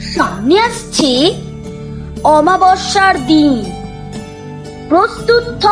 সামনে 0.00 0.60
আসছে 0.60 1.34
অমাবস্যার 2.24 3.26
দিন। 3.26 3.64
প্রস্তুত 4.88 5.66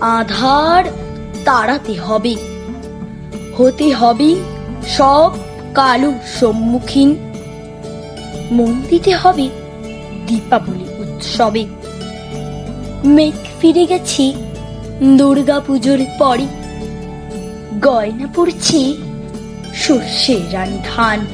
আধার 0.00 0.84
তাড়াতে 1.44 1.94
হবে। 1.94 2.36
হতে 3.58 3.92
হবে 3.92 4.36
সব 4.88 5.32
কালো 5.74 6.12
সম্মুখীন। 6.40 7.16
মন 8.50 8.82
দিতে 8.90 9.16
হবে 9.16 9.48
দীপাবলি 10.26 10.84
উৎসবে। 10.98 11.66
মেঘ 13.04 13.60
ফিরে 13.60 13.86
গেছে 13.86 14.32
দুর্গা 15.02 15.60
পুজোর 15.60 15.98
পরে। 16.18 16.46
গয়না 17.80 18.28
পড়ছে 18.34 18.94
সর্ষে 19.74 20.40
রানী 20.52 20.78
ধান। 20.96 21.26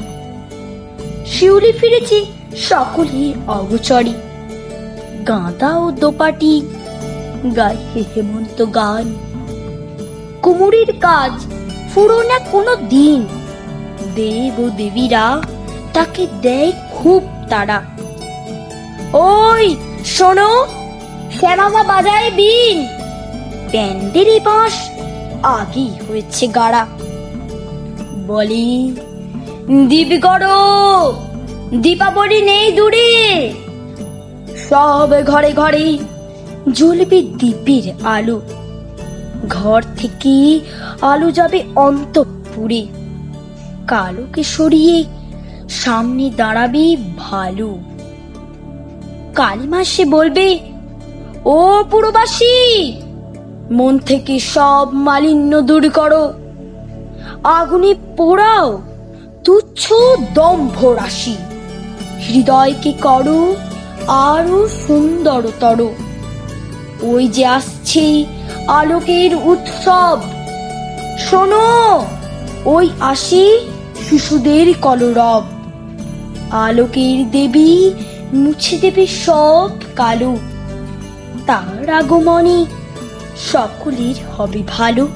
শিউলি 1.27 1.73
ফিরেছে 1.73 2.25
সকলের 2.57 3.51
অগচরে। 3.51 4.13
গাঁদা 5.29 5.79
ও 5.79 5.91
দোপাটি, 5.91 6.61
গায়ে 7.57 8.05
হেমন্ত 8.17 8.65
গান। 8.65 9.15
কুমুরের 10.43 10.93
কাজ 11.01 11.47
ফুরো 11.95 12.23
না 12.23 12.39
কোনো 12.39 12.77
দিন। 12.77 13.27
দেব 14.15 14.61
ও 14.61 14.71
দেবীরা 14.71 15.43
তাকে 15.93 16.27
দেয় 16.43 16.73
খুব 16.93 17.23
তারা 17.49 17.83
ওই, 19.13 19.77
শোনো, 20.05 20.67
শ্যামামা 21.39 21.83
বাজায় 21.83 22.31
বিন 22.31 22.87
ব্যান্ডের 23.73 24.41
বাঁশ 24.45 24.73
আগেই 25.43 25.91
হয়েছে 26.09 26.49
গাড়া। 26.49 26.87
বলি 28.27 28.97
দিবি 29.71 30.19
করো 30.19 30.59
দীপাবলি 31.75 32.43
নেই 32.43 32.73
দূরে। 32.73 33.53
সব 34.71 35.09
ঘরে 35.27 35.53
ঘরে 35.53 35.99
জ্বলবে 36.73 37.23
দ্বীপের 37.23 38.07
আলো। 38.07 38.41
ঘর 39.49 39.83
থেকে 39.97 40.61
আলো 41.01 41.31
যাবে 41.31 41.65
অন্তপুরে। 41.77 42.87
কালোকে 43.87 44.43
সরিয়ে 44.43 45.05
সামনে 45.69 46.31
দাঁড়াবে 46.37 46.97
ভালো। 47.19 47.79
কালী 49.35 49.69
মাসে 49.69 50.05
বলবে, 50.05 50.59
ও 51.45 51.85
পুরবাসী, 51.91 52.93
মন 53.71 53.99
থেকে 53.99 54.41
সব 54.41 54.89
মালিন্য 54.93 55.61
দূর 55.61 55.91
করো। 55.91 56.33
আগুনে 57.45 57.95
পোড়াও 58.17 58.83
তুচ্ছ 59.45 59.93
দম্ভ 60.35 60.85
রাশি 60.85 61.37
হৃদয়কে 62.29 62.93
করো 62.93 63.57
আরও 64.07 64.69
সুন্দরতর। 64.87 65.87
ওই 67.03 67.29
যে 67.29 67.47
আসছে 67.47 68.25
আলোকের 68.67 69.35
উৎসব। 69.35 70.19
শোনো, 71.19 72.05
ওই 72.65 72.91
আসে 73.01 73.61
শিশুদের 74.11 74.75
কলরব। 74.83 75.43
আলোকের 76.51 77.31
দেবী 77.31 77.91
মুছে 78.33 78.79
দেবে 78.79 79.07
সব 79.07 79.71
কালো। 79.97 80.37
তার 81.47 81.91
আগমনে 81.91 82.65
সকলের 83.53 84.15
হবে 84.37 84.63
ভালো। 84.69 85.09